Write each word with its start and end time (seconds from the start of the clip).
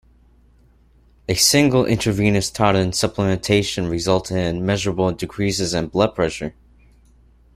A 1.29 1.35
single 1.35 1.85
intravenous 1.85 2.49
taurine 2.49 2.89
supplementation 2.89 3.87
resulted 3.87 4.35
in 4.35 4.65
measurable 4.65 5.11
decreases 5.11 5.75
in 5.75 5.89
blood 5.89 6.15
pressure. 6.15 6.55